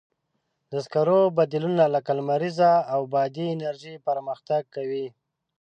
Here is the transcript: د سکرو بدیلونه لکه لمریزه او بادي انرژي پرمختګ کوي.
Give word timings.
د 0.71 0.73
سکرو 0.85 1.19
بدیلونه 1.37 1.83
لکه 1.95 2.11
لمریزه 2.19 2.71
او 2.93 3.01
بادي 3.13 3.45
انرژي 3.55 3.95
پرمختګ 4.07 4.61
کوي. 4.75 5.07